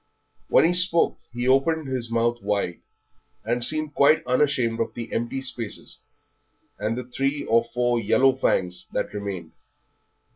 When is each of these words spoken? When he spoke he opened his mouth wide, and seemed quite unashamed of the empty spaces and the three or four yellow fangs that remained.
When 0.47 0.65
he 0.65 0.73
spoke 0.73 1.19
he 1.31 1.47
opened 1.47 1.87
his 1.87 2.09
mouth 2.09 2.41
wide, 2.41 2.79
and 3.45 3.63
seemed 3.63 3.93
quite 3.93 4.25
unashamed 4.25 4.79
of 4.79 4.95
the 4.95 5.13
empty 5.13 5.41
spaces 5.41 5.99
and 6.79 6.97
the 6.97 7.03
three 7.03 7.43
or 7.45 7.63
four 7.63 7.99
yellow 7.99 8.33
fangs 8.33 8.87
that 8.93 9.13
remained. 9.13 9.51